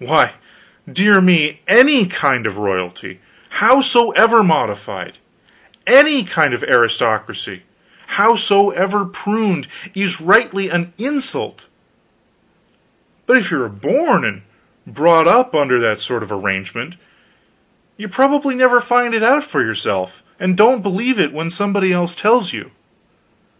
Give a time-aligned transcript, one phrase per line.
[0.00, 0.32] Why,
[0.92, 5.18] dear me, any kind of royalty, howsoever modified,
[5.86, 7.62] any kind of aristocracy,
[8.18, 11.66] howsoever pruned, is rightly an insult;
[13.26, 14.42] but if you are born and
[14.92, 16.96] brought up under that sort of arrangement
[17.96, 22.16] you probably never find it out for yourself, and don't believe it when somebody else
[22.16, 22.72] tells you.